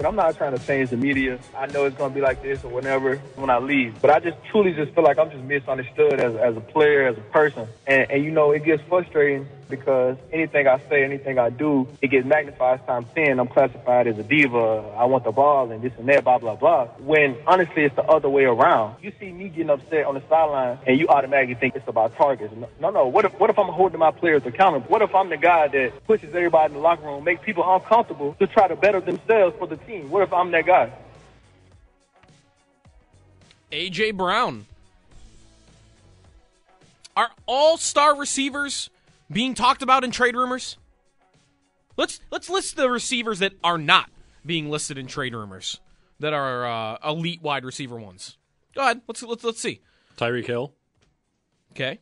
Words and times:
But 0.00 0.08
I'm 0.08 0.16
not 0.16 0.34
trying 0.34 0.56
to 0.56 0.66
change 0.66 0.88
the 0.88 0.96
media. 0.96 1.38
I 1.54 1.66
know 1.66 1.84
it's 1.84 1.94
going 1.94 2.10
to 2.10 2.14
be 2.14 2.22
like 2.22 2.42
this 2.42 2.64
or 2.64 2.70
whatever 2.70 3.16
when 3.36 3.50
I 3.50 3.58
leave. 3.58 4.00
But 4.00 4.08
I 4.08 4.18
just 4.18 4.38
truly 4.50 4.72
just 4.72 4.94
feel 4.94 5.04
like 5.04 5.18
I'm 5.18 5.30
just 5.30 5.44
misunderstood 5.44 6.14
as, 6.20 6.34
as 6.36 6.56
a 6.56 6.60
player, 6.62 7.06
as 7.06 7.18
a 7.18 7.20
person. 7.20 7.68
And, 7.86 8.10
and, 8.10 8.24
you 8.24 8.30
know, 8.30 8.52
it 8.52 8.64
gets 8.64 8.82
frustrating 8.88 9.46
because 9.70 10.16
anything 10.32 10.66
I 10.66 10.78
say, 10.88 11.04
anything 11.04 11.38
I 11.38 11.50
do, 11.50 11.88
it 12.02 12.08
gets 12.08 12.26
magnified 12.26 12.86
times 12.86 13.06
10. 13.14 13.38
I'm 13.38 13.48
classified 13.48 14.06
as 14.06 14.18
a 14.18 14.22
diva. 14.22 14.92
I 14.96 15.04
want 15.06 15.24
the 15.24 15.32
ball 15.32 15.70
and 15.70 15.82
this 15.82 15.92
and 15.98 16.08
that, 16.08 16.24
blah, 16.24 16.38
blah, 16.38 16.56
blah. 16.56 16.86
When 16.98 17.36
honestly, 17.46 17.84
it's 17.84 17.96
the 17.96 18.04
other 18.04 18.28
way 18.28 18.44
around. 18.44 18.96
You 19.02 19.12
see 19.18 19.32
me 19.32 19.48
getting 19.48 19.70
upset 19.70 20.04
on 20.04 20.14
the 20.14 20.22
sideline 20.28 20.78
and 20.86 20.98
you 20.98 21.08
automatically 21.08 21.54
think 21.54 21.76
it's 21.76 21.88
about 21.88 22.14
targets. 22.16 22.52
No, 22.80 22.90
no. 22.90 23.06
What 23.06 23.24
if, 23.24 23.38
what 23.40 23.48
if 23.50 23.58
I'm 23.58 23.68
holding 23.68 23.98
my 23.98 24.10
players 24.10 24.44
accountable? 24.44 24.86
What 24.88 25.02
if 25.02 25.14
I'm 25.14 25.30
the 25.30 25.36
guy 25.36 25.68
that 25.68 26.06
pushes 26.06 26.34
everybody 26.34 26.74
in 26.74 26.74
the 26.74 26.82
locker 26.82 27.04
room, 27.04 27.24
make 27.24 27.42
people 27.42 27.64
uncomfortable 27.66 28.34
to 28.40 28.46
try 28.46 28.68
to 28.68 28.76
better 28.76 29.00
themselves 29.00 29.56
for 29.58 29.66
the 29.66 29.76
team? 29.76 30.10
What 30.10 30.22
if 30.22 30.32
I'm 30.32 30.50
that 30.50 30.66
guy? 30.66 30.92
AJ 33.72 34.16
Brown. 34.16 34.66
Are 37.16 37.30
all 37.46 37.76
star 37.76 38.16
receivers 38.16 38.88
being 39.30 39.54
talked 39.54 39.82
about 39.82 40.04
in 40.04 40.10
trade 40.10 40.34
rumors? 40.36 40.76
Let's 41.96 42.20
let's 42.30 42.48
list 42.48 42.76
the 42.76 42.90
receivers 42.90 43.38
that 43.40 43.52
are 43.62 43.78
not 43.78 44.10
being 44.46 44.70
listed 44.70 44.96
in 44.98 45.06
trade 45.06 45.34
rumors 45.34 45.80
that 46.18 46.32
are 46.32 46.66
uh, 46.66 46.98
elite 47.10 47.42
wide 47.42 47.64
receiver 47.64 47.96
ones. 47.96 48.36
Go 48.74 48.82
ahead. 48.82 49.02
Let's 49.06 49.22
let's 49.22 49.44
let's 49.44 49.60
see. 49.60 49.80
Tyreek 50.16 50.46
Hill. 50.46 50.72
Okay. 51.72 51.98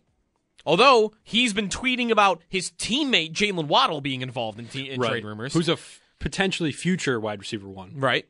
Although 0.67 1.15
he's 1.23 1.53
been 1.55 1.69
tweeting 1.69 2.11
about 2.11 2.43
his 2.49 2.71
teammate 2.73 3.33
Jaylen 3.33 3.67
Waddle 3.69 4.01
being 4.01 4.21
involved 4.23 4.59
in, 4.59 4.67
te- 4.67 4.91
in 4.91 5.01
Right. 5.01 5.11
trade 5.11 5.25
rumors. 5.25 5.55
Who's 5.55 5.69
a 5.69 5.73
f- 5.73 6.01
potentially 6.19 6.73
future 6.73 7.19
wide 7.19 7.39
receiver 7.39 7.69
one. 7.69 7.93
right? 7.97 8.27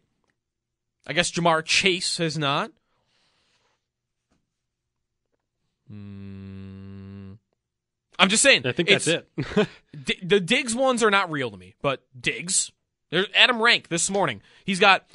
I 1.06 1.14
guess 1.14 1.30
Ja'Marr 1.32 1.64
Chase 1.64 2.18
has 2.18 2.36
not. 2.38 2.70
Hmm. 5.88 6.77
I'm 8.18 8.28
just 8.28 8.42
saying. 8.42 8.66
I 8.66 8.72
think 8.72 8.88
that's 8.88 9.06
it. 9.06 9.28
D- 10.04 10.18
the 10.22 10.40
Diggs 10.40 10.74
ones 10.74 11.02
are 11.02 11.10
not 11.10 11.30
real 11.30 11.50
to 11.50 11.56
me, 11.56 11.74
but 11.82 12.02
Diggs. 12.18 12.72
There's 13.10 13.26
Adam 13.34 13.62
Rank 13.62 13.88
this 13.88 14.10
morning. 14.10 14.42
He's 14.64 14.80
got 14.80 15.06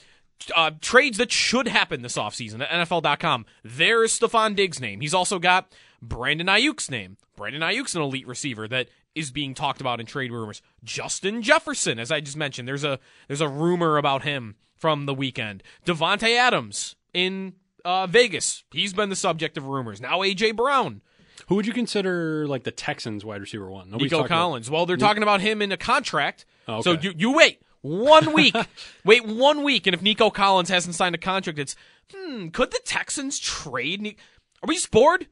uh, 0.55 0.71
trades 0.81 1.17
that 1.17 1.31
should 1.31 1.67
happen 1.67 2.01
this 2.01 2.17
offseason 2.17 2.61
at 2.61 2.87
NFL.com. 2.87 3.45
There 3.63 4.03
is 4.03 4.17
Stefon 4.17 4.55
Diggs' 4.55 4.79
name. 4.79 5.01
He's 5.01 5.13
also 5.13 5.37
got 5.39 5.73
Brandon 6.01 6.47
Aiyuk's 6.47 6.89
name. 6.89 7.17
Brandon 7.35 7.61
Aiyuk's 7.61 7.95
an 7.95 8.01
elite 8.01 8.27
receiver 8.27 8.67
that 8.67 8.89
is 9.15 9.31
being 9.31 9.53
talked 9.53 9.81
about 9.81 9.99
in 9.99 10.05
trade 10.05 10.31
rumors. 10.31 10.61
Justin 10.83 11.41
Jefferson, 11.41 11.99
as 11.99 12.11
I 12.11 12.19
just 12.19 12.37
mentioned, 12.37 12.67
there's 12.67 12.83
a 12.83 12.99
there's 13.27 13.41
a 13.41 13.47
rumor 13.49 13.97
about 13.97 14.23
him 14.23 14.55
from 14.75 15.05
the 15.05 15.13
weekend. 15.13 15.63
Davante 15.85 16.35
Adams 16.35 16.95
in 17.13 17.53
uh, 17.85 18.07
Vegas. 18.07 18.63
He's 18.71 18.93
been 18.93 19.09
the 19.09 19.15
subject 19.15 19.57
of 19.57 19.65
rumors. 19.65 20.01
Now 20.01 20.19
AJ 20.19 20.55
Brown. 20.55 21.01
Who 21.47 21.55
would 21.55 21.65
you 21.67 21.73
consider 21.73 22.47
like 22.47 22.63
the 22.63 22.71
Texans 22.71 23.23
wide 23.25 23.41
receiver 23.41 23.69
one? 23.69 23.87
Nobody's 23.89 24.11
Nico 24.11 24.23
talking 24.23 24.31
about- 24.33 24.41
Collins. 24.43 24.69
Well, 24.71 24.85
they're 24.85 24.97
talking 24.97 25.23
about 25.23 25.41
him 25.41 25.61
in 25.61 25.71
a 25.71 25.77
contract. 25.77 26.45
Oh, 26.67 26.81
So 26.81 26.91
you, 26.93 27.13
you 27.17 27.33
wait 27.35 27.61
one 27.81 28.33
week. 28.33 28.55
wait 29.05 29.25
one 29.25 29.63
week, 29.63 29.87
and 29.87 29.93
if 29.93 30.01
Nico 30.01 30.29
Collins 30.29 30.69
hasn't 30.69 30.95
signed 30.95 31.15
a 31.15 31.17
contract, 31.17 31.59
it's 31.59 31.75
hmm. 32.13 32.47
Could 32.49 32.71
the 32.71 32.79
Texans 32.85 33.39
trade? 33.39 34.01
Ni- 34.01 34.17
Are 34.61 34.67
we 34.67 34.75
just 34.75 34.91
bored? 34.91 35.27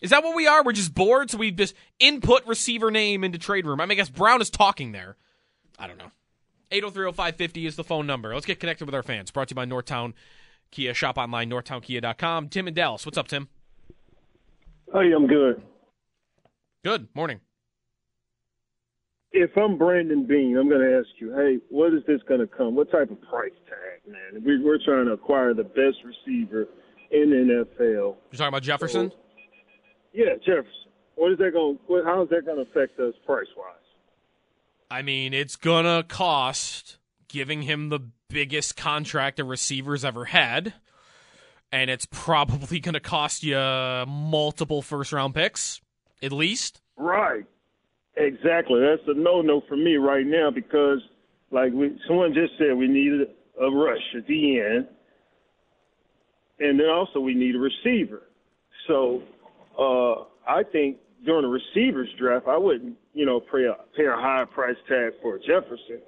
Is 0.00 0.10
that 0.10 0.22
what 0.22 0.36
we 0.36 0.46
are? 0.46 0.62
We're 0.62 0.72
just 0.72 0.94
bored, 0.94 1.30
so 1.30 1.38
we 1.38 1.50
just 1.50 1.74
input 1.98 2.46
receiver 2.46 2.90
name 2.90 3.24
into 3.24 3.38
trade 3.38 3.64
room. 3.64 3.80
I 3.80 3.84
mean, 3.86 3.92
I 3.92 3.94
guess 3.94 4.10
Brown 4.10 4.42
is 4.42 4.50
talking 4.50 4.92
there. 4.92 5.16
I 5.78 5.86
don't 5.86 5.96
know. 5.96 6.10
8030550 6.70 7.66
is 7.66 7.76
the 7.76 7.84
phone 7.84 8.06
number. 8.06 8.34
Let's 8.34 8.44
get 8.46 8.60
connected 8.60 8.84
with 8.84 8.94
our 8.94 9.02
fans. 9.02 9.30
Brought 9.30 9.48
to 9.48 9.52
you 9.52 9.56
by 9.56 9.64
Northtown 9.64 10.12
Kia. 10.70 10.92
Shop 10.92 11.16
online, 11.16 11.48
northtownkia.com. 11.50 12.48
Tim 12.48 12.66
and 12.66 12.76
Dallas. 12.76 13.06
What's 13.06 13.16
up, 13.16 13.28
Tim? 13.28 13.48
Hey, 14.94 15.10
I'm 15.12 15.26
good. 15.26 15.60
Good. 16.84 17.08
Morning. 17.14 17.40
If 19.32 19.50
I'm 19.56 19.76
Brandon 19.76 20.24
Beane, 20.24 20.56
I'm 20.56 20.68
going 20.68 20.88
to 20.88 20.96
ask 20.96 21.08
you, 21.18 21.34
hey, 21.34 21.58
what 21.68 21.92
is 21.92 22.02
this 22.06 22.20
going 22.28 22.38
to 22.38 22.46
come? 22.46 22.76
What 22.76 22.92
type 22.92 23.10
of 23.10 23.20
price 23.22 23.50
tag, 23.68 24.12
man? 24.12 24.44
We, 24.44 24.62
we're 24.62 24.78
trying 24.84 25.06
to 25.06 25.12
acquire 25.12 25.52
the 25.52 25.64
best 25.64 25.96
receiver 26.04 26.68
in 27.10 27.30
the 27.30 27.64
NFL. 27.64 27.80
You're 27.82 28.16
talking 28.30 28.46
about 28.46 28.62
Jefferson? 28.62 29.10
Yeah, 30.12 30.36
Jefferson. 30.46 30.70
What 31.16 31.32
is 31.32 31.38
that 31.38 31.52
going? 31.52 31.76
How 32.04 32.22
is 32.22 32.28
that 32.30 32.46
going 32.46 32.64
to 32.64 32.70
affect 32.70 33.00
us 33.00 33.14
price 33.26 33.48
wise? 33.56 33.74
I 34.92 35.02
mean, 35.02 35.34
it's 35.34 35.56
gonna 35.56 36.04
cost 36.06 36.98
giving 37.26 37.62
him 37.62 37.88
the 37.88 37.98
biggest 38.28 38.76
contract 38.76 39.40
a 39.40 39.44
receiver's 39.44 40.04
ever 40.04 40.26
had, 40.26 40.74
and 41.74 41.90
it's 41.90 42.06
probably 42.06 42.78
gonna 42.86 43.00
cost 43.00 43.42
you 43.42 43.56
multiple 44.06 44.80
first 44.80 45.12
round 45.12 45.34
picks, 45.34 45.82
at 46.22 46.32
least. 46.32 46.80
Right. 46.96 47.44
Exactly. 48.16 48.80
That's 48.80 49.02
a 49.08 49.14
no-no 49.14 49.60
for 49.68 49.76
me 49.76 49.96
right 49.96 50.24
now 50.24 50.50
because, 50.54 51.00
like 51.50 51.72
we, 51.72 51.98
someone 52.06 52.32
just 52.32 52.52
said, 52.58 52.76
we 52.76 52.86
needed 52.86 53.26
a 53.60 53.70
rush 53.70 54.14
at 54.16 54.24
the 54.28 54.60
end, 54.60 54.86
and 56.60 56.78
then 56.78 56.86
also 56.88 57.18
we 57.18 57.34
need 57.34 57.56
a 57.56 57.58
receiver. 57.58 58.22
So 58.86 59.22
uh, 59.76 60.26
I 60.48 60.62
think 60.70 60.98
during 61.26 61.42
the 61.42 61.48
receivers 61.48 62.08
draft, 62.20 62.46
I 62.46 62.56
wouldn't, 62.56 62.96
you 63.14 63.26
know, 63.26 63.40
pay 63.40 63.64
a, 63.64 63.74
pay 63.96 64.06
a 64.06 64.14
high 64.14 64.44
price 64.54 64.76
tag 64.88 65.14
for 65.20 65.38
Jefferson. 65.38 66.00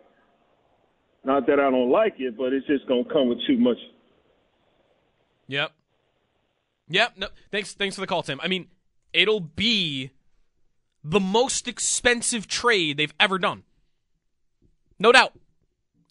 Not 1.25 1.49
that 1.49 1.59
I 1.59 1.71
don't 1.71 1.91
like 1.91 2.15
it, 2.19 2.37
but 2.39 2.53
it's 2.53 2.69
just 2.69 2.87
gonna 2.87 3.03
come 3.13 3.31
with 3.31 3.39
too 3.49 3.59
much. 3.59 3.79
Yep. 5.49 5.73
Yep. 6.89 7.13
No, 7.17 7.29
thanks. 7.51 7.75
Thanks 7.75 7.97
for 7.97 8.01
the 8.01 8.07
call, 8.07 8.23
Tim. 8.23 8.41
I 8.43 8.49
mean, 8.49 8.69
it'll 9.13 9.41
be 9.41 10.11
the 11.03 11.21
most 11.21 11.69
expensive 11.69 12.47
trade 12.47 12.97
they've 12.97 13.15
ever 13.21 13.39
done. 13.39 13.63
No 14.99 15.13
doubt. 15.13 15.33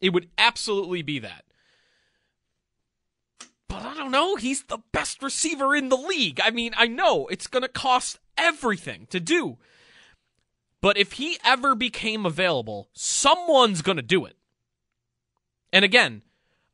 It 0.01 0.09
would 0.09 0.29
absolutely 0.37 1.01
be 1.01 1.19
that. 1.19 1.45
But 3.67 3.83
I 3.83 3.93
don't 3.95 4.11
know. 4.11 4.35
He's 4.35 4.63
the 4.63 4.79
best 4.91 5.21
receiver 5.21 5.75
in 5.75 5.89
the 5.89 5.97
league. 5.97 6.39
I 6.41 6.49
mean, 6.51 6.73
I 6.77 6.87
know 6.87 7.27
it's 7.27 7.47
going 7.47 7.63
to 7.63 7.69
cost 7.69 8.19
everything 8.37 9.07
to 9.09 9.19
do. 9.19 9.57
But 10.81 10.97
if 10.97 11.13
he 11.13 11.37
ever 11.43 11.73
became 11.75 12.25
available, 12.25 12.89
someone's 12.93 13.81
going 13.81 13.97
to 13.97 14.03
do 14.03 14.25
it. 14.25 14.37
And 15.73 15.83
again, 15.83 16.21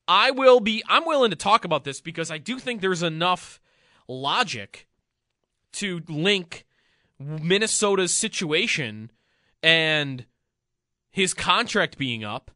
I 0.07 0.31
will 0.31 0.59
be 0.59 0.83
I'm 0.87 1.05
willing 1.05 1.31
to 1.31 1.35
talk 1.35 1.65
about 1.65 1.83
this 1.83 2.01
because 2.01 2.31
I 2.31 2.37
do 2.37 2.59
think 2.59 2.81
there's 2.81 3.03
enough 3.03 3.59
logic 4.07 4.87
to 5.73 6.01
link 6.07 6.65
Minnesota's 7.19 8.13
situation 8.13 9.11
and 9.63 10.25
his 11.09 11.33
contract 11.33 11.97
being 11.97 12.23
up 12.23 12.51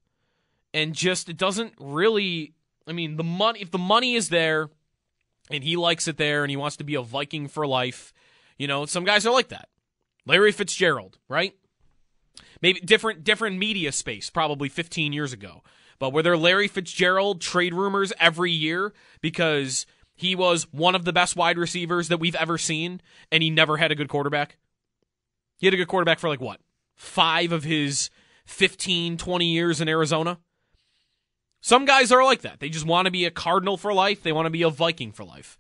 and 0.74 0.94
just 0.94 1.30
it 1.30 1.38
doesn't 1.38 1.74
really 1.80 2.54
I 2.88 2.92
mean 2.92 3.18
the 3.18 3.24
money 3.24 3.62
if 3.62 3.72
the 3.72 3.78
money 3.78 4.16
is 4.16 4.30
there 4.30 4.70
and 5.50 5.64
he 5.64 5.76
likes 5.76 6.08
it 6.08 6.18
there 6.18 6.44
and 6.44 6.50
he 6.50 6.58
wants 6.58 6.78
to 6.78 6.84
be 6.84 6.96
a 6.96 7.02
Viking 7.02 7.48
for 7.48 7.68
life, 7.68 8.14
you 8.58 8.68
know, 8.68 8.86
some 8.86 9.06
guys 9.06 9.26
are 9.26 9.34
like 9.34 9.50
that. 9.50 9.70
Larry 10.26 10.52
Fitzgerald, 10.52 11.20
right? 11.30 11.56
Maybe 12.62 12.80
different 12.80 13.24
different 13.24 13.58
media 13.58 13.92
space 13.92 14.30
probably 14.30 14.70
15 14.70 15.14
years 15.14 15.34
ago. 15.34 15.62
But 16.00 16.14
were 16.14 16.22
there 16.22 16.38
Larry 16.38 16.68
Fitzgerald 16.68 17.42
trade 17.42 17.74
rumors 17.74 18.12
every 18.20 18.52
year 18.52 18.94
because 19.22 19.86
he 20.14 20.36
was 20.36 20.72
one 20.72 20.96
of 20.96 21.06
the 21.06 21.14
best 21.14 21.36
wide 21.36 21.58
receivers 21.58 22.08
that 22.10 22.20
we've 22.20 22.36
ever 22.36 22.58
seen 22.58 23.02
and 23.32 23.42
he 23.42 23.50
never 23.50 23.78
had 23.78 23.92
a 23.92 23.96
good 23.96 24.10
quarterback? 24.10 24.58
He 25.58 25.68
had 25.68 25.74
a 25.74 25.78
good 25.78 25.88
quarterback 25.88 26.20
for 26.20 26.30
like 26.30 26.42
what? 26.42 26.60
5 26.96 27.52
of 27.52 27.64
his 27.64 28.10
15, 28.46 29.18
20 29.18 29.46
years 29.46 29.82
in 29.82 29.90
Arizona? 29.90 30.40
Some 31.62 31.86
guys 31.86 32.12
are 32.12 32.24
like 32.24 32.42
that. 32.42 32.60
They 32.60 32.70
just 32.70 32.86
want 32.86 33.06
to 33.06 33.12
be 33.12 33.26
a 33.26 33.32
Cardinal 33.32 33.78
for 33.78 33.94
life. 33.94 34.22
They 34.22 34.32
want 34.32 34.46
to 34.46 34.52
be 34.52 34.62
a 34.62 34.70
Viking 34.70 35.12
for 35.12 35.24
life. 35.24 35.58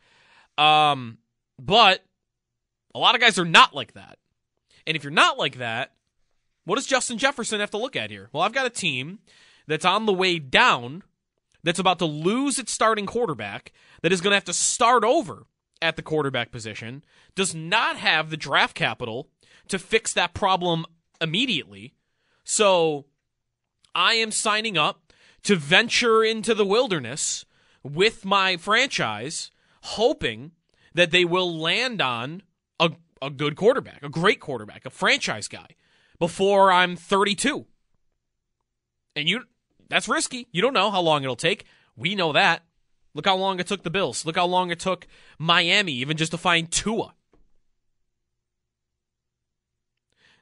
Um, 0.57 1.17
but 1.59 2.03
a 2.93 2.99
lot 2.99 3.15
of 3.15 3.21
guys 3.21 3.39
are 3.39 3.45
not 3.45 3.73
like 3.73 3.93
that. 3.93 4.19
And 4.85 4.95
if 4.95 5.03
you're 5.03 5.11
not 5.11 5.37
like 5.37 5.57
that, 5.57 5.93
what 6.65 6.75
does 6.75 6.85
Justin 6.85 7.17
Jefferson 7.17 7.59
have 7.59 7.71
to 7.71 7.77
look 7.77 7.95
at 7.95 8.11
here? 8.11 8.29
Well, 8.31 8.43
I've 8.43 8.53
got 8.53 8.65
a 8.65 8.71
team 8.71 9.19
that's 9.67 9.85
on 9.85 10.05
the 10.05 10.13
way 10.13 10.39
down, 10.39 11.03
that's 11.63 11.79
about 11.79 11.99
to 11.99 12.05
lose 12.05 12.59
its 12.59 12.71
starting 12.71 13.05
quarterback, 13.05 13.71
that 14.01 14.11
is 14.11 14.21
going 14.21 14.31
to 14.31 14.35
have 14.35 14.45
to 14.45 14.53
start 14.53 15.03
over 15.03 15.45
at 15.81 15.95
the 15.95 16.01
quarterback 16.01 16.51
position, 16.51 17.03
does 17.35 17.53
not 17.53 17.97
have 17.97 18.29
the 18.29 18.37
draft 18.37 18.75
capital 18.75 19.29
to 19.67 19.79
fix 19.79 20.13
that 20.13 20.33
problem 20.33 20.85
immediately. 21.19 21.93
So 22.43 23.05
I 23.93 24.13
am 24.13 24.31
signing 24.31 24.77
up 24.77 25.13
to 25.43 25.55
venture 25.55 26.23
into 26.23 26.53
the 26.53 26.65
wilderness 26.65 27.45
with 27.83 28.25
my 28.25 28.57
franchise, 28.57 29.51
hoping 29.81 30.51
that 30.93 31.11
they 31.11 31.25
will 31.25 31.57
land 31.57 32.01
on 32.01 32.41
a, 32.79 32.91
a 33.21 33.29
good 33.29 33.55
quarterback, 33.55 34.01
a 34.01 34.09
great 34.09 34.39
quarterback, 34.39 34.85
a 34.85 34.89
franchise 34.89 35.47
guy 35.47 35.67
before 36.19 36.71
I'm 36.71 36.95
32. 36.95 37.65
And 39.15 39.29
you 39.29 39.43
that's 39.89 40.07
risky. 40.07 40.47
You 40.51 40.61
don't 40.61 40.73
know 40.73 40.91
how 40.91 41.01
long 41.01 41.23
it'll 41.23 41.35
take. 41.35 41.65
We 41.95 42.15
know 42.15 42.33
that. 42.33 42.63
Look 43.13 43.25
how 43.25 43.37
long 43.37 43.59
it 43.59 43.67
took 43.67 43.83
the 43.83 43.89
Bills. 43.89 44.25
Look 44.25 44.35
how 44.35 44.45
long 44.45 44.71
it 44.71 44.79
took 44.79 45.07
Miami 45.39 45.93
even 45.93 46.17
just 46.17 46.31
to 46.31 46.37
find 46.37 46.69
Tua. 46.69 47.13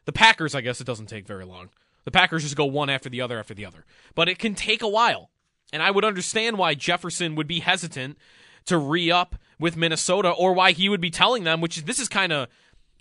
The 0.06 0.12
Packers, 0.12 0.56
I 0.56 0.62
guess 0.62 0.82
it 0.82 0.88
doesn't 0.88 1.06
take 1.06 1.28
very 1.28 1.46
long. 1.46 1.70
The 2.04 2.12
Packers 2.12 2.44
just 2.44 2.58
go 2.58 2.66
one 2.66 2.90
after 2.90 3.10
the 3.10 3.22
other 3.22 3.40
after 3.40 3.54
the 3.54 3.66
other. 3.66 3.86
But 4.16 4.28
it 4.28 4.40
can 4.40 4.56
take 4.56 4.82
a 4.82 4.88
while. 4.88 5.30
And 5.72 5.82
I 5.82 5.92
would 5.92 6.04
understand 6.04 6.58
why 6.58 6.74
Jefferson 6.74 7.36
would 7.36 7.48
be 7.48 7.62
hesitant 7.62 8.18
to 8.66 8.78
re 8.78 9.12
up 9.12 9.36
with 9.60 9.78
Minnesota 9.78 10.30
or 10.30 10.54
why 10.54 10.72
he 10.72 10.90
would 10.90 11.02
be 11.02 11.10
telling 11.10 11.44
them, 11.44 11.62
which 11.62 11.86
this 11.86 12.00
is 12.00 12.10
kind 12.10 12.34
of 12.34 12.48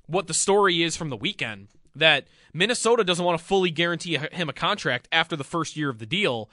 what 0.06 0.26
the 0.26 0.34
story 0.34 0.82
is 0.82 0.96
from 0.96 1.08
the 1.08 1.16
weekend, 1.16 1.68
that 1.94 2.26
Minnesota 2.52 3.04
doesn't 3.04 3.24
want 3.24 3.38
to 3.38 3.44
fully 3.44 3.70
guarantee 3.70 4.16
him 4.16 4.48
a 4.48 4.52
contract 4.52 5.08
after 5.12 5.36
the 5.36 5.44
first 5.44 5.76
year 5.76 5.90
of 5.90 5.98
the 5.98 6.06
deal. 6.06 6.50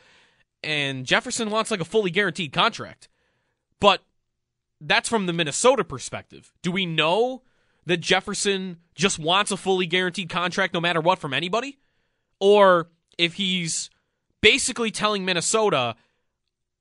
And 0.64 1.06
Jefferson 1.06 1.50
wants 1.50 1.72
like 1.72 1.82
a 1.82 1.86
fully 1.86 2.12
guaranteed 2.12 2.52
contract. 2.52 3.08
But 3.80 4.02
that's 4.82 5.10
from 5.10 5.26
the 5.26 5.34
Minnesota 5.34 5.84
perspective. 5.84 6.52
Do 6.62 6.72
we 6.72 6.86
know 6.86 7.44
that 7.86 7.98
Jefferson 7.98 8.78
just 8.96 9.20
wants 9.20 9.52
a 9.52 9.58
fully 9.58 9.86
guaranteed 9.86 10.30
contract 10.30 10.74
no 10.74 10.82
matter 10.82 11.02
what 11.02 11.20
from 11.20 11.34
anybody? 11.34 11.80
or 12.40 12.90
if 13.18 13.36
he's 13.36 13.90
basically 14.42 14.92
telling 14.92 15.26
Minnesota, 15.26 15.96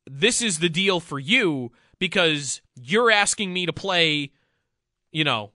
this 0.07 0.41
is 0.41 0.61
the 0.61 0.69
deal 0.69 1.01
for 1.01 1.19
you 1.19 1.73
because 1.99 2.63
you're 2.77 3.11
asking 3.11 3.53
me 3.53 3.67
to 3.67 3.73
play, 3.73 4.31
you 5.11 5.25
know, 5.25 5.53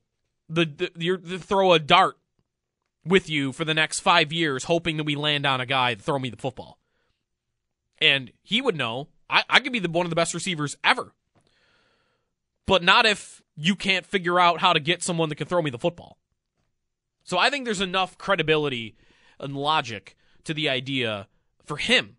the, 0.49 0.65
the 0.65 0.91
you're 0.97 1.17
the 1.17 1.39
throw 1.39 1.73
a 1.73 1.79
dart 1.79 2.17
with 3.05 3.29
you 3.29 3.51
for 3.51 3.65
the 3.65 3.73
next 3.73 4.00
five 4.00 4.31
years, 4.31 4.65
hoping 4.65 4.97
that 4.97 5.03
we 5.03 5.15
land 5.15 5.45
on 5.45 5.61
a 5.61 5.65
guy 5.65 5.95
to 5.95 6.01
throw 6.01 6.19
me 6.19 6.29
the 6.29 6.38
football. 6.38 6.79
And 8.00 8.31
he 8.41 8.61
would 8.61 8.75
know 8.75 9.09
I, 9.29 9.44
I 9.50 9.59
could 9.59 9.73
be 9.73 9.79
the 9.79 9.89
one 9.89 10.05
of 10.05 10.09
the 10.09 10.15
best 10.15 10.33
receivers 10.33 10.77
ever. 10.83 11.13
But 12.65 12.83
not 12.83 13.05
if 13.05 13.41
you 13.55 13.75
can't 13.75 14.05
figure 14.05 14.39
out 14.39 14.61
how 14.61 14.73
to 14.73 14.79
get 14.79 15.03
someone 15.03 15.29
that 15.29 15.35
can 15.35 15.47
throw 15.47 15.61
me 15.61 15.69
the 15.69 15.79
football. 15.79 16.17
So 17.23 17.38
I 17.38 17.50
think 17.50 17.65
there's 17.65 17.81
enough 17.81 18.17
credibility 18.17 18.95
and 19.39 19.56
logic 19.56 20.15
to 20.44 20.53
the 20.53 20.69
idea 20.69 21.27
for 21.65 21.77
him 21.77 22.17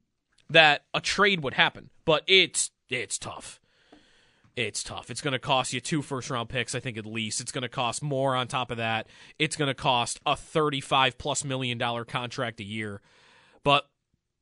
that 0.50 0.84
a 0.92 1.00
trade 1.00 1.42
would 1.42 1.54
happen. 1.54 1.90
But 2.04 2.24
it's 2.26 2.70
it's 2.88 3.18
tough. 3.18 3.60
It's 4.56 4.84
tough. 4.84 5.10
It's 5.10 5.20
going 5.20 5.32
to 5.32 5.40
cost 5.40 5.72
you 5.72 5.80
two 5.80 6.00
first 6.00 6.30
round 6.30 6.48
picks, 6.48 6.74
I 6.74 6.80
think 6.80 6.96
at 6.96 7.06
least. 7.06 7.40
It's 7.40 7.50
going 7.50 7.62
to 7.62 7.68
cost 7.68 8.02
more 8.02 8.36
on 8.36 8.46
top 8.46 8.70
of 8.70 8.76
that. 8.76 9.08
It's 9.38 9.56
going 9.56 9.68
to 9.68 9.74
cost 9.74 10.20
a 10.24 10.36
35 10.36 11.18
plus 11.18 11.44
million 11.44 11.76
dollar 11.76 12.04
contract 12.04 12.60
a 12.60 12.64
year. 12.64 13.00
But 13.64 13.88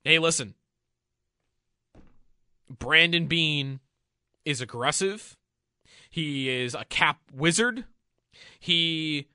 hey, 0.04 0.18
listen. 0.18 0.54
Brandon 2.68 3.26
Beane 3.26 3.80
is 4.44 4.60
aggressive. 4.60 5.36
He 6.10 6.48
is 6.50 6.74
a 6.74 6.84
cap 6.84 7.20
wizard. 7.32 7.84
He 8.60 9.28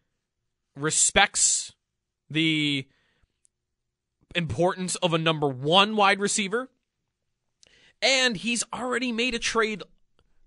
respects 0.75 1.74
the 2.29 2.88
importance 4.35 4.95
of 4.97 5.13
a 5.13 5.18
number 5.18 5.47
one 5.47 5.95
wide 5.95 6.19
receiver. 6.19 6.69
And 8.00 8.38
he's 8.38 8.63
already 8.71 9.12
made 9.12 9.33
a 9.33 9.39
trade 9.39 9.81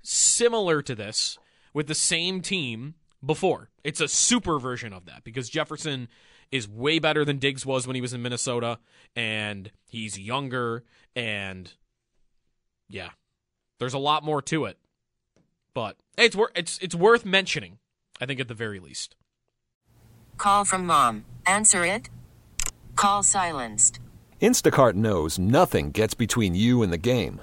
similar 0.02 0.82
to 0.82 0.94
this 0.94 1.38
with 1.72 1.86
the 1.86 1.94
same 1.94 2.40
team 2.40 2.94
before. 3.24 3.70
It's 3.84 4.00
a 4.00 4.08
super 4.08 4.58
version 4.58 4.92
of 4.92 5.06
that 5.06 5.24
because 5.24 5.48
Jefferson 5.48 6.08
is 6.50 6.68
way 6.68 6.98
better 6.98 7.24
than 7.24 7.38
Diggs 7.38 7.64
was 7.64 7.86
when 7.86 7.94
he 7.94 8.00
was 8.00 8.12
in 8.12 8.22
Minnesota, 8.22 8.78
and 9.14 9.70
he's 9.88 10.18
younger, 10.18 10.84
and 11.14 11.72
yeah, 12.88 13.10
there's 13.78 13.94
a 13.94 13.98
lot 13.98 14.24
more 14.24 14.42
to 14.42 14.64
it. 14.64 14.78
But 15.72 15.96
it's 16.18 16.34
worth 16.34 16.50
it's 16.56 16.78
it's 16.78 16.94
worth 16.94 17.24
mentioning, 17.24 17.78
I 18.20 18.26
think 18.26 18.40
at 18.40 18.48
the 18.48 18.54
very 18.54 18.80
least. 18.80 19.14
Call 20.36 20.64
from 20.64 20.86
mom. 20.86 21.24
Answer 21.46 21.84
it. 21.84 22.08
Call 22.96 23.22
silenced. 23.22 24.00
Instacart 24.40 24.94
knows 24.94 25.38
nothing 25.38 25.90
gets 25.90 26.14
between 26.14 26.54
you 26.54 26.82
and 26.82 26.92
the 26.92 26.98
game. 26.98 27.42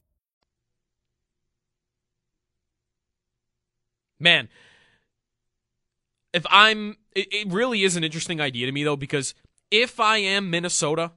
Man, 4.21 4.49
if 6.33 6.45
I'm, 6.49 6.97
it, 7.15 7.27
it 7.31 7.51
really 7.51 7.83
is 7.83 7.95
an 7.95 8.03
interesting 8.03 8.39
idea 8.39 8.65
to 8.65 8.71
me 8.71 8.83
though 8.83 8.95
because 8.95 9.33
if 9.69 9.99
I 9.99 10.17
am 10.17 10.49
Minnesota, 10.49 11.11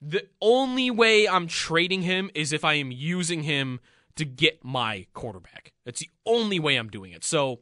the 0.00 0.28
only 0.40 0.90
way 0.90 1.26
I'm 1.26 1.48
trading 1.48 2.02
him 2.02 2.30
is 2.34 2.52
if 2.52 2.64
I 2.64 2.74
am 2.74 2.92
using 2.92 3.42
him 3.42 3.80
to 4.16 4.24
get 4.24 4.64
my 4.64 5.06
quarterback. 5.12 5.72
That's 5.84 6.00
the 6.00 6.10
only 6.24 6.58
way 6.58 6.76
I'm 6.76 6.88
doing 6.88 7.12
it. 7.12 7.24
So 7.24 7.60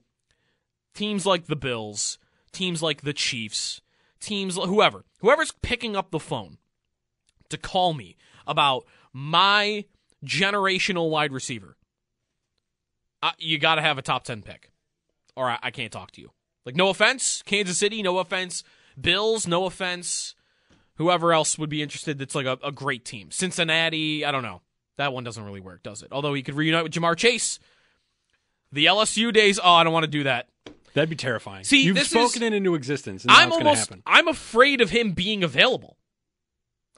teams 0.94 1.24
like 1.24 1.46
the 1.46 1.56
Bills, 1.56 2.18
teams 2.52 2.82
like 2.82 3.02
the 3.02 3.12
Chiefs, 3.12 3.80
teams 4.20 4.56
whoever, 4.56 5.04
whoever's 5.20 5.52
picking 5.62 5.96
up 5.96 6.10
the 6.10 6.18
phone 6.18 6.58
to 7.48 7.56
call 7.56 7.94
me 7.94 8.16
about 8.46 8.84
my 9.12 9.84
generational 10.24 11.10
wide 11.10 11.32
receiver, 11.32 11.76
uh, 13.22 13.32
you 13.38 13.58
got 13.58 13.76
to 13.76 13.82
have 13.82 13.98
a 13.98 14.02
top 14.02 14.24
10 14.24 14.42
pick 14.42 14.70
or 15.36 15.50
I, 15.50 15.58
I 15.62 15.70
can't 15.70 15.92
talk 15.92 16.12
to 16.12 16.20
you. 16.20 16.30
Like, 16.64 16.74
no 16.74 16.88
offense, 16.88 17.42
Kansas 17.42 17.78
City, 17.78 18.02
no 18.02 18.18
offense, 18.18 18.64
Bills, 19.00 19.46
no 19.46 19.66
offense, 19.66 20.34
whoever 20.94 21.32
else 21.32 21.58
would 21.58 21.70
be 21.70 21.82
interested 21.82 22.18
that's 22.18 22.34
like 22.34 22.46
a, 22.46 22.58
a 22.64 22.72
great 22.72 23.04
team. 23.04 23.30
Cincinnati, 23.30 24.24
I 24.24 24.32
don't 24.32 24.42
know. 24.42 24.62
That 24.96 25.12
one 25.12 25.24
doesn't 25.24 25.44
really 25.44 25.60
work, 25.60 25.82
does 25.82 26.02
it? 26.02 26.08
Although 26.10 26.34
he 26.34 26.42
could 26.42 26.54
reunite 26.54 26.82
with 26.82 26.92
Ja'Marr 26.92 27.16
Chase. 27.16 27.58
The 28.72 28.86
LSU 28.86 29.32
days, 29.32 29.60
oh, 29.62 29.72
I 29.74 29.84
don't 29.84 29.92
want 29.92 30.04
to 30.04 30.10
do 30.10 30.24
that. 30.24 30.48
That'd 30.94 31.10
be 31.10 31.16
terrifying. 31.16 31.64
See, 31.64 31.82
you've 31.82 31.98
spoken 32.00 32.42
is- 32.42 32.46
it 32.46 32.52
into 32.54 32.74
existence. 32.74 33.24
And 33.24 33.30
I'm 33.30 33.36
now 33.36 33.44
it's 33.48 33.56
gonna 33.58 33.68
almost 33.68 33.88
happen. 33.90 34.02
I'm 34.06 34.28
afraid 34.28 34.80
of 34.80 34.90
him 34.90 35.12
being 35.12 35.44
available. 35.44 35.98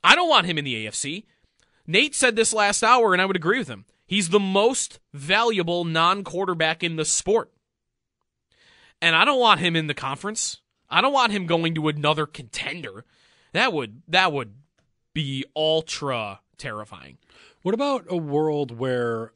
I 0.05 0.15
don't 0.15 0.29
want 0.29 0.47
him 0.47 0.57
in 0.57 0.65
the 0.65 0.87
AFC. 0.87 1.25
Nate 1.87 2.15
said 2.15 2.37
this 2.37 2.53
last 2.55 2.85
hour, 2.85 3.13
and 3.13 3.21
I 3.21 3.27
would 3.27 3.35
agree 3.35 3.59
with 3.59 3.67
him. 3.67 3.87
He's 4.09 4.31
the 4.31 4.41
most 4.41 4.99
valuable 5.13 5.85
non-quarterback 5.85 6.83
in 6.83 6.97
the 6.97 7.05
sport. 7.05 7.53
And 9.01 9.15
I 9.15 9.25
don't 9.25 9.39
want 9.39 9.61
him 9.61 9.77
in 9.77 9.87
the 9.87 9.95
conference. 9.95 10.61
I 10.91 11.01
don't 11.01 11.13
want 11.13 11.31
him 11.31 11.47
going 11.47 11.75
to 11.77 11.87
another 11.89 12.27
contender. 12.27 13.05
That 13.53 13.73
would 13.73 14.03
that 14.09 14.33
would 14.33 14.55
be 15.15 15.45
ultra 15.55 16.41
terrifying. 16.57 17.19
What 17.63 17.75
about 17.75 18.07
a 18.09 18.17
world 18.17 18.77
where 18.77 19.33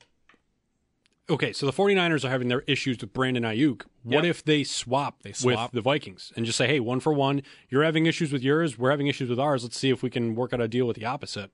Okay, 1.30 1.52
so 1.52 1.66
the 1.66 1.72
49ers 1.72 2.24
are 2.24 2.30
having 2.30 2.48
their 2.48 2.62
issues 2.66 2.98
with 3.00 3.12
Brandon 3.12 3.44
Aiyuk. 3.44 3.82
What 4.02 4.24
Yep. 4.24 4.30
if 4.30 4.44
they 4.44 4.64
swap, 4.64 5.22
They 5.22 5.32
swap. 5.32 5.72
with 5.72 5.76
the 5.76 5.80
Vikings 5.80 6.32
and 6.34 6.44
just 6.44 6.58
say, 6.58 6.66
"Hey, 6.66 6.80
one 6.80 6.98
for 6.98 7.12
one, 7.12 7.42
you're 7.68 7.84
having 7.84 8.06
issues 8.06 8.32
with 8.32 8.42
yours, 8.42 8.76
we're 8.76 8.90
having 8.90 9.06
issues 9.06 9.28
with 9.30 9.38
ours. 9.38 9.62
Let's 9.62 9.78
see 9.78 9.90
if 9.90 10.02
we 10.02 10.10
can 10.10 10.34
work 10.34 10.52
out 10.52 10.60
a 10.60 10.66
deal 10.66 10.86
with 10.86 10.96
the 10.96 11.04
opposite." 11.04 11.50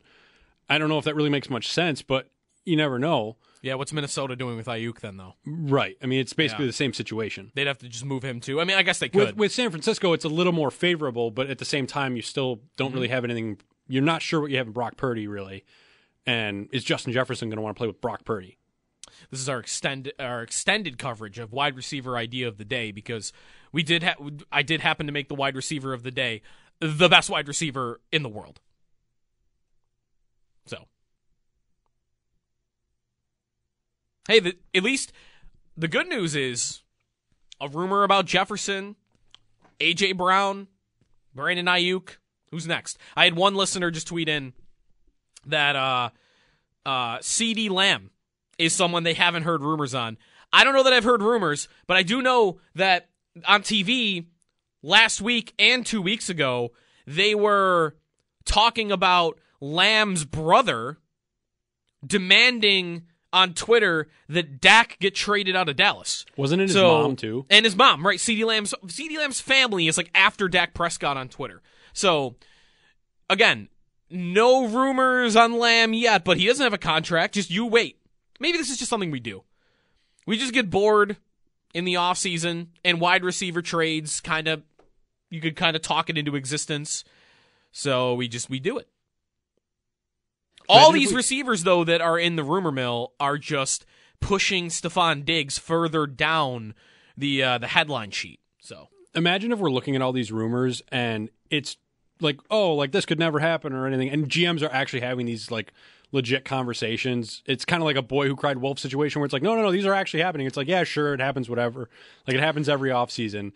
I 0.69 0.79
don't 0.79 0.89
know 0.89 0.99
if 0.99 1.05
that 1.05 1.15
really 1.15 1.31
makes 1.31 1.51
much 1.51 1.69
sense, 1.69 2.01
but 2.03 2.31
you 2.69 2.77
never 2.77 2.99
know. 2.99 3.37
Yeah, 3.63 3.75
what's 3.75 3.93
Minnesota 3.93 4.37
doing 4.37 4.57
with 4.57 4.67
Aiyuk 4.67 5.01
then 5.01 5.17
though? 5.17 5.35
Right. 5.45 5.97
I 6.03 6.07
mean, 6.07 6.21
it's 6.21 6.33
basically 6.33 6.67
Yeah. 6.67 6.69
the 6.71 6.75
same 6.75 6.93
situation. 6.93 7.51
They'd 7.55 7.67
have 7.67 7.79
to 7.79 7.89
just 7.89 8.05
move 8.05 8.23
him 8.23 8.39
too. 8.41 8.61
I 8.61 8.65
mean, 8.65 8.77
I 8.77 8.83
guess 8.83 8.99
they 9.01 9.09
could. 9.09 9.29
With, 9.31 9.37
with 9.37 9.53
San 9.53 9.71
Francisco, 9.71 10.13
it's 10.13 10.25
a 10.25 10.29
little 10.29 10.53
more 10.53 10.71
favorable, 10.71 11.31
but 11.33 11.51
at 11.51 11.59
the 11.59 11.65
same 11.65 11.87
time, 11.87 12.15
you 12.15 12.23
still 12.23 12.61
don't 12.77 12.89
Mm-hmm. 12.89 12.95
really 12.95 13.09
have 13.09 13.25
anything. 13.25 13.59
You're 13.89 14.03
not 14.05 14.23
sure 14.23 14.41
what 14.41 14.51
you 14.51 14.59
have 14.59 14.67
in 14.69 14.73
Brock 14.73 14.97
Purdy, 14.97 15.27
really. 15.27 15.65
And 16.27 16.69
is 16.73 16.85
Justin 16.85 17.13
Jefferson 17.13 17.49
going 17.49 17.57
to 17.57 17.63
want 17.63 17.75
to 17.75 17.79
play 17.79 17.87
with 17.89 18.01
Brock 18.01 18.25
Purdy? 18.25 18.59
This 19.31 19.41
is 19.41 19.49
our 19.49 19.59
extended 19.59 20.13
our 20.21 20.43
extended 20.43 20.99
coverage 20.99 21.39
of 21.39 21.53
wide 21.53 21.75
receiver 21.75 22.17
idea 22.17 22.47
of 22.47 22.59
the 22.59 22.65
day 22.65 22.93
because 22.93 23.33
we 23.73 23.83
did 23.83 24.03
ha- 24.05 24.15
I 24.53 24.63
did 24.63 24.81
happen 24.83 25.07
to 25.07 25.13
make 25.13 25.29
the 25.29 25.35
wide 25.35 25.57
receiver 25.57 25.93
of 25.93 26.03
the 26.05 26.11
day 26.13 26.43
the 26.81 27.09
best 27.09 27.29
wide 27.29 27.49
receiver 27.49 28.01
in 28.13 28.23
the 28.23 28.29
world. 28.29 28.61
So, 30.67 30.85
hey, 34.29 34.41
the, 34.41 34.57
at 34.75 34.85
least 34.85 35.13
the 35.77 35.89
good 35.89 36.09
news 36.09 36.37
is 36.37 36.83
a 37.61 37.69
rumor 37.69 38.05
about 38.05 38.27
Jefferson, 38.27 38.95
AJ 39.81 40.17
Brown, 40.17 40.69
Brandon 41.35 41.67
Aiyuk. 41.67 42.17
Who's 42.51 42.67
next? 42.67 42.99
I 43.17 43.25
had 43.25 43.37
one 43.37 43.55
listener 43.55 43.91
just 43.91 44.07
tweet 44.07 44.29
in 44.29 44.53
that 45.47 45.77
uh 45.77 46.11
uh 46.87 47.19
CeeDee 47.19 47.71
Lamb 47.71 48.11
is 48.59 48.73
someone 48.73 49.03
they 49.03 49.15
haven't 49.15 49.43
heard 49.43 49.63
rumors 49.63 49.95
on. 49.95 50.17
I 50.53 50.65
don't 50.65 50.75
know 50.75 50.83
that 50.83 50.93
I've 50.93 51.05
heard 51.05 51.23
rumors, 51.23 51.69
but 51.87 51.97
I 51.97 52.03
do 52.03 52.23
know 52.23 52.61
that 52.75 53.09
on 53.47 53.63
TV 53.63 54.27
last 54.83 55.21
week 55.21 55.53
and 55.59 55.85
2 55.85 56.01
weeks 56.01 56.31
ago 56.31 56.73
they 57.07 57.35
were 57.35 57.97
talking 58.45 58.91
about 58.91 59.39
Lamb's 59.61 60.25
brother 60.25 60.99
demanding 62.07 63.03
on 63.33 63.55
Twitter 63.55 64.09
that 64.29 64.61
Dak 64.61 64.99
get 65.01 65.15
traded 65.15 65.55
out 65.55 65.69
of 65.69 65.77
Dallas. 65.77 66.25
Wasn't 66.37 66.61
it 66.63 66.69
his 66.69 66.77
mom 66.77 67.17
too? 67.17 67.47
And 67.51 67.65
his 67.65 67.77
mom, 67.77 68.07
right? 68.07 68.19
CeeDee 68.19 68.45
Lamb's 68.45 68.75
CeeDee 68.87 69.19
Lamb's 69.19 69.41
family 69.41 69.89
is 69.89 69.97
like 69.97 70.11
after 70.15 70.49
Dak 70.49 70.75
Prescott 70.75 71.17
on 71.17 71.29
Twitter. 71.29 71.63
So 71.93 72.37
again, 73.29 73.69
no 74.11 74.67
rumors 74.67 75.37
on 75.37 75.59
Lamb 75.59 75.93
yet, 75.93 76.25
but 76.25 76.39
he 76.39 76.47
doesn't 76.47 76.63
have 76.65 76.73
a 76.73 76.79
contract. 76.79 77.35
Just 77.35 77.51
you 77.51 77.67
wait. 77.67 77.99
Maybe 78.41 78.59
this 78.59 78.71
is 78.71 78.79
just 78.79 78.91
something 78.91 79.11
we 79.11 79.21
do. 79.21 79.43
We 80.27 80.39
just 80.39 80.53
get 80.53 80.71
bored 80.71 81.17
in 81.75 81.85
the 81.85 81.95
offseason 81.95 82.69
and 82.85 83.01
wide 83.01 83.25
receiver 83.25 83.63
trades 83.63 84.21
kind 84.21 84.49
of 84.49 84.63
you 85.31 85.41
could 85.41 85.57
kind 85.57 85.77
of 85.77 85.83
talk 85.83 86.09
it 86.09 86.17
into 86.17 86.37
existence. 86.37 87.05
So 87.73 88.15
we 88.15 88.29
just 88.29 88.49
we 88.49 88.61
do 88.61 88.79
it. 88.79 88.89
All 90.69 90.93
these 90.93 91.11
we- 91.11 91.17
receivers 91.17 91.65
though 91.65 91.85
that 91.85 92.01
are 92.01 92.19
in 92.19 92.37
the 92.37 92.45
rumor 92.45 92.73
mill 92.73 93.13
are 93.19 93.39
just 93.39 93.85
pushing 94.21 94.69
Stefon 94.69 95.25
Diggs 95.25 95.59
further 95.59 96.07
down 96.07 96.75
the 97.17 97.43
uh, 97.43 97.59
the 97.59 97.69
headline 97.69 98.11
sheet. 98.11 98.41
So 98.61 98.89
Imagine 99.15 99.53
if 99.53 99.59
we're 99.59 99.71
looking 99.71 99.97
at 99.97 100.03
all 100.03 100.13
these 100.13 100.31
rumors 100.31 100.83
and 100.93 101.31
it's 101.51 101.77
like, 102.21 102.39
oh, 102.51 102.75
like 102.75 102.93
this 102.93 103.07
could 103.07 103.19
never 103.19 103.39
happen 103.41 103.73
or 103.73 103.87
anything, 103.87 104.11
and 104.11 104.29
GMs 104.29 104.63
are 104.63 104.73
actually 104.73 105.01
having 105.01 105.27
these 105.27 105.51
like 105.51 105.73
legit 106.13 106.45
conversations. 106.45 107.43
It's 107.47 107.65
kind 107.65 107.83
of 107.83 107.87
like 107.87 107.97
a 107.97 108.03
boy 108.03 108.29
who 108.29 108.37
cried 108.37 108.59
wolf 108.59 108.79
situation 108.79 109.21
where 109.21 109.25
it's 109.27 109.33
like, 109.33 109.43
no, 109.43 109.55
no, 109.55 109.63
no, 109.63 109.73
these 109.73 109.87
are 109.87 109.95
actually 109.95 110.23
happening. 110.23 110.47
It's 110.47 110.57
like, 110.57 110.69
yeah, 110.69 110.85
sure, 110.85 111.15
it 111.15 111.21
happens, 111.21 111.49
whatever. 111.49 111.89
Like 112.27 112.37
it 112.37 112.41
happens 112.41 112.69
every 112.69 112.91
offseason. 112.91 113.53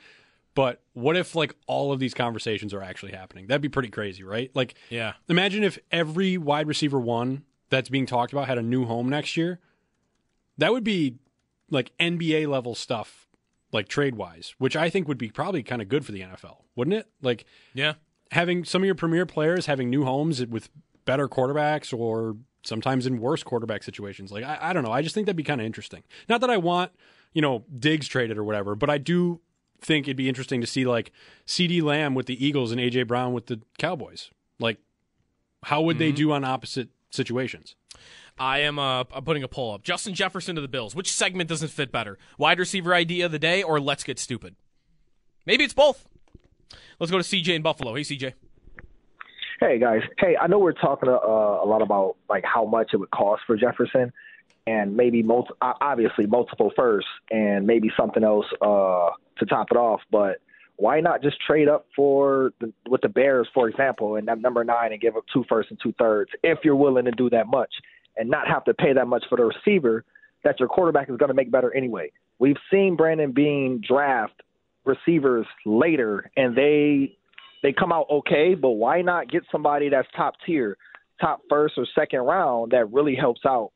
But 0.54 0.82
what 0.92 1.16
if 1.16 1.34
like 1.34 1.54
all 1.66 1.92
of 1.92 1.98
these 1.98 2.14
conversations 2.14 2.74
are 2.74 2.82
actually 2.82 3.12
happening? 3.12 3.46
That'd 3.46 3.62
be 3.62 3.68
pretty 3.68 3.88
crazy, 3.88 4.22
right? 4.22 4.50
Like, 4.54 4.74
yeah, 4.90 5.14
imagine 5.28 5.64
if 5.64 5.78
every 5.90 6.36
wide 6.36 6.66
receiver 6.66 7.00
one 7.00 7.44
that's 7.70 7.88
being 7.88 8.06
talked 8.06 8.32
about 8.32 8.48
had 8.48 8.58
a 8.58 8.62
new 8.62 8.84
home 8.84 9.08
next 9.08 9.36
year. 9.36 9.60
That 10.58 10.72
would 10.72 10.84
be 10.84 11.16
like 11.70 11.96
NBA 11.98 12.46
level 12.48 12.74
stuff, 12.74 13.28
like 13.72 13.88
trade 13.88 14.14
wise, 14.16 14.54
which 14.58 14.76
I 14.76 14.90
think 14.90 15.08
would 15.08 15.16
be 15.18 15.30
probably 15.30 15.62
kind 15.62 15.80
of 15.80 15.88
good 15.88 16.04
for 16.04 16.12
the 16.12 16.20
NFL, 16.20 16.58
wouldn't 16.76 16.94
it? 16.94 17.06
Like, 17.22 17.46
yeah, 17.72 17.94
having 18.30 18.64
some 18.64 18.82
of 18.82 18.86
your 18.86 18.94
premier 18.94 19.24
players 19.24 19.66
having 19.66 19.88
new 19.88 20.04
homes 20.04 20.44
with 20.46 20.68
better 21.06 21.28
quarterbacks 21.28 21.96
or 21.96 22.36
sometimes 22.62 23.06
in 23.06 23.18
worse 23.18 23.42
quarterback 23.42 23.82
situations. 23.82 24.30
Like, 24.30 24.44
I, 24.44 24.58
I 24.60 24.72
don't 24.72 24.84
know. 24.84 24.92
I 24.92 25.02
just 25.02 25.14
think 25.14 25.26
that'd 25.26 25.36
be 25.36 25.42
kind 25.42 25.60
of 25.60 25.66
interesting. 25.66 26.02
Not 26.28 26.40
that 26.42 26.50
I 26.50 26.58
want, 26.58 26.92
you 27.32 27.42
know, 27.42 27.64
Diggs 27.76 28.06
traded 28.06 28.38
or 28.38 28.44
whatever, 28.44 28.74
but 28.74 28.90
I 28.90 28.98
do 28.98 29.40
think 29.84 30.06
it'd 30.06 30.16
be 30.16 30.28
interesting 30.28 30.60
to 30.60 30.66
see 30.66 30.84
like 30.84 31.12
CeeDee 31.46 31.82
Lamb 31.82 32.14
with 32.14 32.26
the 32.26 32.44
Eagles 32.44 32.72
and 32.72 32.80
AJ 32.80 33.06
Brown 33.06 33.32
with 33.32 33.46
the 33.46 33.60
Cowboys. 33.78 34.30
Like, 34.58 34.78
how 35.64 35.82
would 35.82 35.98
they 35.98 36.12
Mhm. 36.12 36.16
do 36.16 36.32
on 36.32 36.44
opposite 36.44 36.88
situations? 37.10 37.74
I 38.38 38.60
am 38.60 38.78
uh, 38.78 39.04
I'm 39.12 39.24
putting 39.24 39.42
a 39.42 39.48
poll 39.48 39.74
up. 39.74 39.82
Justin 39.82 40.14
Jefferson 40.14 40.54
to 40.56 40.60
the 40.62 40.68
Bills. 40.68 40.94
Which 40.94 41.12
segment 41.12 41.48
doesn't 41.48 41.68
fit 41.68 41.92
better? 41.92 42.18
Wide 42.38 42.58
receiver 42.58 42.94
idea 42.94 43.26
of 43.26 43.32
the 43.32 43.38
day 43.38 43.62
or 43.62 43.78
let's 43.80 44.04
get 44.04 44.18
stupid? 44.18 44.56
Maybe 45.44 45.64
it's 45.64 45.74
both. 45.74 46.08
Let's 46.98 47.10
go 47.10 47.18
to 47.18 47.24
CJ 47.24 47.54
in 47.54 47.62
Buffalo. 47.62 47.94
Hey 47.94 48.02
CJ. 48.02 48.32
Hey 49.60 49.78
guys, 49.78 50.00
hey, 50.18 50.36
I 50.36 50.48
know 50.48 50.58
we're 50.58 50.72
talking 50.72 51.08
uh, 51.08 51.12
a 51.12 51.66
lot 51.66 51.82
about 51.82 52.16
like 52.28 52.44
how 52.44 52.64
much 52.64 52.90
it 52.92 52.96
would 52.96 53.10
cost 53.12 53.42
for 53.46 53.56
Jefferson, 53.56 54.12
and 54.66 54.96
maybe 54.96 55.22
multi- 55.22 55.54
obviously 55.60 56.26
multiple 56.26 56.72
firsts, 56.76 57.10
and 57.30 57.66
maybe 57.66 57.90
something 57.96 58.24
else 58.24 58.46
uh, 58.60 59.10
to 59.38 59.46
top 59.46 59.68
it 59.70 59.76
off. 59.76 60.00
But 60.10 60.38
why 60.76 61.00
not 61.00 61.22
just 61.22 61.36
trade 61.40 61.68
up 61.68 61.86
for 61.94 62.52
the, 62.60 62.72
with 62.88 63.00
the 63.02 63.08
Bears, 63.08 63.48
for 63.54 63.68
example, 63.68 64.16
and 64.16 64.26
that 64.28 64.40
number 64.40 64.64
nine, 64.64 64.92
and 64.92 65.00
give 65.00 65.16
up 65.16 65.24
two 65.32 65.44
firsts 65.48 65.70
and 65.70 65.80
two 65.82 65.92
thirds 65.98 66.30
if 66.42 66.58
you're 66.64 66.76
willing 66.76 67.04
to 67.04 67.12
do 67.12 67.30
that 67.30 67.46
much, 67.46 67.72
and 68.16 68.30
not 68.30 68.48
have 68.48 68.64
to 68.64 68.74
pay 68.74 68.92
that 68.92 69.06
much 69.06 69.24
for 69.28 69.36
the 69.36 69.44
receiver 69.44 70.04
that 70.44 70.58
your 70.58 70.68
quarterback 70.68 71.08
is 71.08 71.16
going 71.16 71.28
to 71.28 71.34
make 71.34 71.50
better 71.50 71.74
anyway. 71.74 72.10
We've 72.38 72.56
seen 72.70 72.96
Brandon 72.96 73.32
Beane 73.32 73.80
draft 73.86 74.42
receivers 74.84 75.46
later, 75.64 76.30
and 76.36 76.56
they 76.56 77.16
they 77.62 77.72
come 77.72 77.92
out 77.92 78.06
okay, 78.10 78.54
but 78.54 78.70
why 78.70 79.02
not 79.02 79.30
get 79.30 79.44
somebody 79.52 79.88
that's 79.88 80.08
top 80.16 80.34
tier, 80.44 80.76
top 81.20 81.42
first 81.48 81.74
or 81.76 81.86
second 81.94 82.20
round 82.20 82.72
that 82.72 82.92
really 82.92 83.14
helps 83.14 83.42
out 83.46 83.70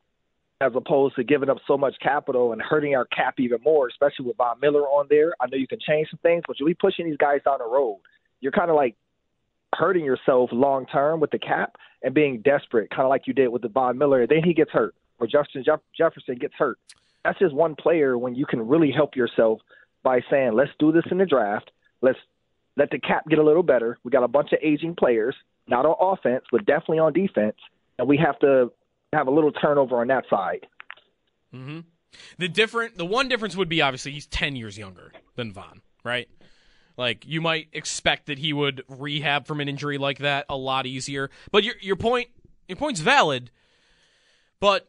as 0.60 0.72
opposed 0.75 1.14
to 1.16 1.25
giving 1.25 1.50
up 1.50 1.58
so 1.66 1.76
much 1.76 1.94
capital 2.02 2.52
and 2.52 2.62
hurting 2.62 2.94
our 2.94 3.04
cap 3.06 3.34
even 3.38 3.58
more, 3.62 3.88
especially 3.88 4.25
with 4.25 4.36
Von 4.36 4.58
Miller 4.60 4.82
on 4.82 5.06
there. 5.10 5.34
I 5.40 5.46
know 5.46 5.58
you 5.58 5.66
can 5.66 5.78
change 5.86 6.08
some 6.10 6.20
things, 6.22 6.44
but 6.46 6.58
you'll 6.58 6.68
be 6.68 6.75
pushing 6.75 7.06
these 7.06 7.18
guys 7.18 7.40
down 7.44 7.58
the 7.58 7.66
road. 7.66 8.00
You're 8.40 8.52
kind 8.52 8.70
of 8.70 8.76
like 8.76 8.96
hurting 9.75 10.04
yourself 10.04 10.50
long 10.52 10.86
term 10.86 11.20
with 11.20 11.30
the 11.30 11.38
cap 11.38 11.76
and 12.02 12.14
being 12.14 12.40
desperate, 12.40 12.88
kind 12.90 13.02
of 13.02 13.10
like 13.10 13.26
you 13.26 13.34
did 13.34 13.48
with 13.48 13.62
the 13.62 13.68
Von 13.68 13.98
Miller. 13.98 14.26
Then 14.26 14.42
he 14.42 14.54
gets 14.54 14.70
hurt, 14.70 14.94
or 15.18 15.26
Justin 15.26 15.62
Jeff- 15.64 15.80
Jefferson 15.96 16.36
gets 16.36 16.54
hurt. 16.54 16.78
that's 17.25 17.38
just 17.38 17.54
one 17.54 17.75
player 17.75 18.16
when 18.16 18.34
you 18.34 18.46
can 18.46 18.66
really 18.66 18.92
help 18.92 19.16
yourself 19.16 19.60
by 20.02 20.20
saying, 20.30 20.52
let's 20.54 20.70
do 20.78 20.92
this 20.92 21.04
in 21.10 21.18
the 21.18 21.26
draft. 21.26 21.70
Let's 22.00 22.18
let 22.76 22.90
the 22.90 22.98
cap 22.98 23.28
get 23.28 23.38
a 23.38 23.42
little 23.42 23.62
better. 23.62 23.98
We 24.04 24.10
got 24.10 24.22
a 24.22 24.28
bunch 24.28 24.52
of 24.52 24.60
aging 24.62 24.94
players, 24.94 25.34
not 25.66 25.84
on 25.84 25.96
offense, 26.00 26.44
but 26.50 26.64
definitely 26.64 27.00
on 27.00 27.12
defense, 27.12 27.56
and 27.98 28.08
we 28.08 28.16
have 28.16 28.38
to 28.38 28.70
have 29.12 29.28
a 29.28 29.30
little 29.30 29.52
turnover 29.52 30.00
on 30.00 30.08
that 30.08 30.25
side. 30.28 30.66
Mm-hmm. 31.54 31.80
The 32.38 32.48
different, 32.48 32.96
the 32.96 33.06
one 33.06 33.28
difference 33.28 33.56
would 33.56 33.68
be 33.68 33.82
obviously 33.82 34.12
he's 34.12 34.26
ten 34.26 34.56
years 34.56 34.78
younger 34.78 35.12
than 35.34 35.52
Von, 35.52 35.82
right? 36.04 36.28
Like 36.96 37.26
you 37.26 37.40
might 37.40 37.68
expect 37.72 38.26
that 38.26 38.38
he 38.38 38.52
would 38.52 38.82
rehab 38.88 39.46
from 39.46 39.60
an 39.60 39.68
injury 39.68 39.98
like 39.98 40.18
that 40.18 40.46
a 40.48 40.56
lot 40.56 40.86
easier. 40.86 41.30
But 41.50 41.62
your 41.62 41.75
your 41.80 41.96
point 41.96 42.28
your 42.68 42.76
point's 42.76 43.00
valid. 43.00 43.50
But 44.60 44.88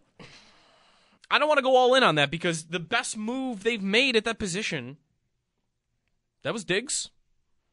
I 1.30 1.40
don't 1.40 1.50
want 1.50 1.58
to 1.58 1.64
go 1.64 1.76
all 1.76 1.94
in 1.96 2.04
on 2.04 2.16
that 2.16 2.32
because 2.32 2.66
the 2.66 2.80
best 2.80 3.18
move 3.18 3.64
they've 3.64 3.82
made 3.82 4.16
at 4.16 4.24
that 4.24 4.40
position 4.40 4.98
that 6.44 6.54
was 6.54 6.64
Diggs, 6.64 7.10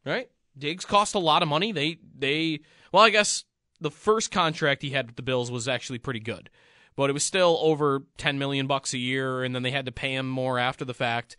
right? 0.05 0.29
Diggs 0.59 0.85
cost 0.85 1.15
a 1.15 1.21
lot 1.21 1.43
of 1.43 1.49
money. 1.49 1.71
They 1.71 1.99
they 2.17 2.61
well, 2.91 3.05
I 3.05 3.11
guess 3.11 3.45
the 3.85 3.91
first 3.91 4.31
contract 4.31 4.83
he 4.83 4.91
had 4.91 5.07
with 5.07 5.17
the 5.17 5.23
Bills 5.23 5.51
was 5.51 5.69
actually 5.69 5.99
pretty 5.99 6.19
good, 6.19 6.49
but 6.97 7.11
it 7.11 7.13
was 7.13 7.23
still 7.23 7.59
over 7.61 8.03
ten 8.17 8.39
million 8.39 8.67
bucks 8.67 8.95
a 8.95 8.99
year, 8.99 9.45
and 9.45 9.55
then 9.55 9.63
they 9.63 9.71
had 9.71 9.85
to 9.85 9.93
pay 9.93 10.15
him 10.15 10.27
more 10.27 10.59
after 10.59 10.87
the 10.87 10.95
fact. 10.95 11.37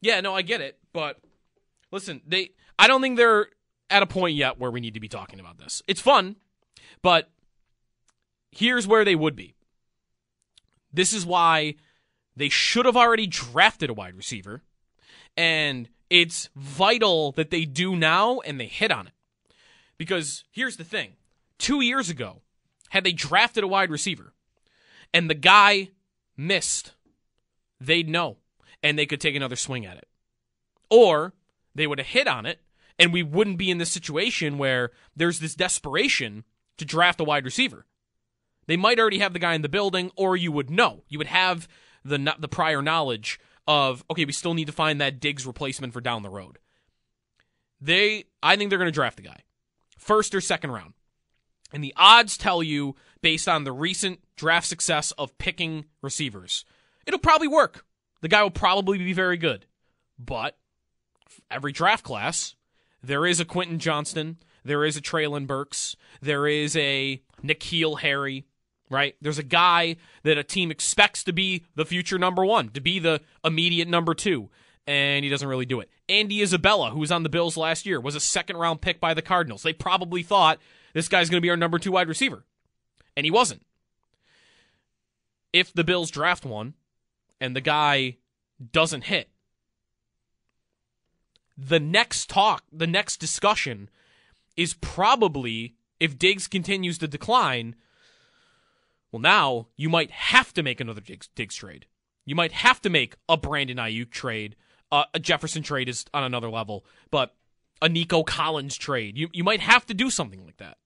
Yeah, 0.00 0.20
no, 0.20 0.34
I 0.34 0.42
get 0.42 0.60
it, 0.60 0.78
but 0.92 1.20
listen, 1.92 2.20
they 2.26 2.50
I 2.78 2.88
don't 2.88 3.00
think 3.00 3.16
they're 3.16 3.46
at 3.88 4.02
a 4.02 4.06
point 4.06 4.36
yet 4.36 4.58
where 4.58 4.72
we 4.72 4.80
need 4.80 4.94
to 4.94 5.00
be 5.00 5.08
talking 5.08 5.38
about 5.38 5.58
this. 5.58 5.82
It's 5.86 6.00
fun, 6.00 6.34
but 7.00 7.30
here's 8.50 8.88
where 8.88 9.04
they 9.04 9.14
would 9.14 9.36
be. 9.36 9.54
This 10.92 11.12
is 11.12 11.24
why 11.24 11.76
they 12.34 12.48
should 12.48 12.86
have 12.86 12.96
already 12.96 13.28
drafted 13.28 13.88
a 13.88 13.94
wide 13.94 14.16
receiver, 14.16 14.62
and 15.36 15.88
it's 16.10 16.50
vital 16.56 17.30
that 17.32 17.50
they 17.50 17.64
do 17.64 17.94
now 17.94 18.40
and 18.40 18.58
they 18.58 18.66
hit 18.66 18.90
on 18.90 19.06
it. 19.06 19.12
Because 19.96 20.42
here's 20.50 20.76
the 20.76 20.84
thing 20.84 21.12
two 21.58 21.80
years 21.80 22.10
ago, 22.10 22.42
had 22.90 23.04
they 23.04 23.12
drafted 23.12 23.64
a 23.64 23.68
wide 23.68 23.90
receiver 23.90 24.34
and 25.14 25.28
the 25.28 25.34
guy 25.34 25.90
missed, 26.36 26.92
they'd 27.80 28.08
know 28.08 28.36
and 28.82 28.98
they 28.98 29.06
could 29.06 29.20
take 29.20 29.36
another 29.36 29.56
swing 29.56 29.86
at 29.86 29.96
it. 29.96 30.08
Or 30.90 31.32
they 31.74 31.86
would 31.86 31.98
have 31.98 32.08
hit 32.08 32.28
on 32.28 32.46
it 32.46 32.60
and 32.98 33.12
we 33.12 33.22
wouldn't 33.22 33.58
be 33.58 33.70
in 33.70 33.78
this 33.78 33.90
situation 33.90 34.58
where 34.58 34.90
there's 35.16 35.38
this 35.38 35.54
desperation 35.54 36.44
to 36.78 36.84
draft 36.84 37.20
a 37.20 37.24
wide 37.24 37.44
receiver. 37.44 37.86
They 38.66 38.76
might 38.76 38.98
already 38.98 39.18
have 39.18 39.32
the 39.32 39.38
guy 39.38 39.54
in 39.54 39.62
the 39.62 39.68
building, 39.68 40.10
or 40.16 40.36
you 40.36 40.52
would 40.52 40.70
know. 40.70 41.02
You 41.08 41.18
would 41.18 41.26
have 41.26 41.68
the 42.04 42.34
the 42.38 42.48
prior 42.48 42.82
knowledge 42.82 43.40
of 43.66 44.04
okay, 44.10 44.24
we 44.24 44.32
still 44.32 44.54
need 44.54 44.66
to 44.66 44.72
find 44.72 45.00
that 45.00 45.20
Diggs 45.20 45.46
replacement 45.46 45.92
for 45.92 46.00
down 46.00 46.22
the 46.22 46.30
road. 46.30 46.58
They, 47.80 48.24
I 48.42 48.56
think 48.56 48.70
they're 48.70 48.78
going 48.78 48.86
to 48.86 48.92
draft 48.92 49.16
the 49.16 49.24
guy, 49.24 49.40
first 49.98 50.34
or 50.34 50.40
second 50.40 50.70
round, 50.70 50.94
and 51.72 51.82
the 51.82 51.94
odds 51.96 52.36
tell 52.36 52.62
you 52.62 52.94
based 53.20 53.48
on 53.48 53.64
the 53.64 53.72
recent 53.72 54.20
draft 54.36 54.66
success 54.66 55.12
of 55.12 55.36
picking 55.38 55.86
receivers, 56.02 56.64
it'll 57.06 57.20
probably 57.20 57.48
work. 57.48 57.84
The 58.20 58.28
guy 58.28 58.42
will 58.42 58.50
probably 58.50 58.98
be 58.98 59.12
very 59.12 59.36
good, 59.36 59.66
but 60.18 60.56
every 61.50 61.72
draft 61.72 62.04
class, 62.04 62.54
there 63.02 63.26
is 63.26 63.40
a 63.40 63.44
Quentin 63.44 63.78
Johnston, 63.78 64.38
there 64.64 64.84
is 64.84 64.96
a 64.96 65.02
Treylon 65.02 65.46
Burks, 65.46 65.96
there 66.20 66.46
is 66.46 66.76
a 66.76 67.20
N'Keal 67.42 68.00
Harry, 68.00 68.46
right? 68.90 69.16
There's 69.20 69.38
a 69.38 69.44
guy 69.44 69.96
that 70.22 70.38
a 70.38 70.44
team 70.44 70.70
expects 70.70 71.24
to 71.24 71.32
be 71.32 71.64
the 71.74 71.84
future 71.84 72.18
number 72.18 72.44
one, 72.44 72.68
to 72.70 72.80
be 72.80 72.98
the 72.98 73.20
immediate 73.44 73.88
number 73.88 74.14
two, 74.14 74.50
and 74.86 75.24
he 75.24 75.30
doesn't 75.30 75.48
really 75.48 75.66
do 75.66 75.80
it. 75.80 75.88
Andy 76.08 76.42
Isabella, 76.42 76.90
who 76.90 77.00
was 77.00 77.10
on 77.10 77.22
the 77.22 77.28
Bills 77.28 77.56
last 77.56 77.86
year, 77.86 78.00
was 78.00 78.14
a 78.14 78.20
second 78.20 78.56
round 78.56 78.80
pick 78.80 79.00
by 79.00 79.14
the 79.14 79.22
Cardinals. 79.22 79.62
They 79.62 79.72
probably 79.72 80.22
thought 80.22 80.58
this 80.92 81.08
guy's 81.08 81.30
going 81.30 81.38
to 81.38 81.44
be 81.44 81.50
our 81.50 81.56
number 81.56 81.78
two 81.78 81.92
wide 81.92 82.08
receiver, 82.08 82.44
and 83.16 83.24
he 83.24 83.30
wasn't. 83.30 83.62
If 85.52 85.72
the 85.72 85.84
Bills 85.84 86.10
draft 86.10 86.44
one 86.44 86.74
and 87.40 87.54
the 87.54 87.60
guy 87.60 88.16
doesn't 88.72 89.04
hit, 89.04 89.28
the 91.56 91.80
next 91.80 92.30
talk, 92.30 92.64
the 92.72 92.86
next 92.86 93.18
discussion 93.18 93.90
is 94.56 94.74
probably 94.74 95.74
if 96.00 96.18
Diggs 96.18 96.48
continues 96.48 96.98
to 96.98 97.06
decline, 97.06 97.76
well, 99.12 99.20
now 99.20 99.68
you 99.76 99.88
might 99.88 100.10
have 100.10 100.52
to 100.54 100.62
make 100.62 100.80
another 100.80 101.00
Diggs, 101.00 101.28
Diggs 101.34 101.54
trade. 101.54 101.86
You 102.24 102.34
might 102.34 102.52
have 102.52 102.80
to 102.82 102.90
make 102.90 103.16
a 103.28 103.36
Brandon 103.36 103.76
Aiyuk 103.76 104.10
trade. 104.10 104.56
Uh, 104.90 105.04
a 105.14 105.18
Jefferson 105.18 105.62
trade 105.62 105.88
is 105.88 106.04
on 106.12 106.24
another 106.24 106.50
level, 106.50 106.84
but 107.10 107.34
a 107.82 107.88
Nico 107.88 108.22
Collins 108.22 108.76
trade. 108.76 109.18
You 109.18 109.28
you 109.32 109.44
might 109.44 109.60
have 109.60 109.84
to 109.86 109.94
do 109.94 110.08
something 110.08 110.42
like 110.46 110.56
that. 110.56 110.78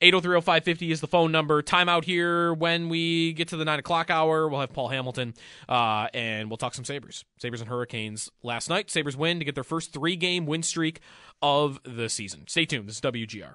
8030550 0.00 0.90
is 0.90 1.00
the 1.00 1.06
phone 1.06 1.30
number. 1.30 1.62
Timeout 1.62 2.04
here 2.04 2.54
when 2.54 2.88
we 2.88 3.34
get 3.34 3.48
to 3.48 3.56
the 3.56 3.66
9 3.66 3.80
o'clock 3.80 4.08
hour. 4.08 4.48
We'll 4.48 4.60
have 4.60 4.72
Paul 4.72 4.88
Hamilton 4.88 5.34
uh, 5.68 6.08
and 6.14 6.48
we'll 6.48 6.56
talk 6.56 6.74
some 6.74 6.86
Sabres. 6.86 7.24
Sabres 7.38 7.60
and 7.60 7.68
Hurricanes 7.68 8.30
last 8.42 8.70
night. 8.70 8.90
Sabres 8.90 9.16
win 9.16 9.38
to 9.40 9.44
get 9.44 9.54
their 9.54 9.64
first 9.64 9.92
three 9.92 10.16
game 10.16 10.46
win 10.46 10.62
streak 10.62 11.00
of 11.42 11.80
the 11.84 12.08
season. 12.08 12.44
Stay 12.46 12.64
tuned. 12.64 12.88
This 12.88 12.96
is 12.96 13.00
WGR. 13.02 13.54